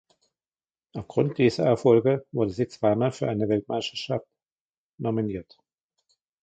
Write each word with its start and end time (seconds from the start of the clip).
Aufgrund 0.93 1.37
dieser 1.37 1.65
Erfolge 1.67 2.25
wurde 2.31 2.49
sie 2.49 2.67
zweimal 2.67 3.11
für 3.11 3.29
eine 3.29 3.47
Weltmeisterschaft 3.49 4.25
nominiert. 4.97 5.59